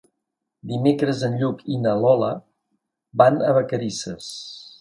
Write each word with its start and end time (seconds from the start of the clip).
Dimecres 0.71 1.19
en 1.27 1.35
Lluc 1.41 1.61
i 1.75 1.77
na 1.83 1.93
Lola 2.05 2.31
van 3.23 3.39
a 3.51 3.55
Vacarisses. 3.59 4.33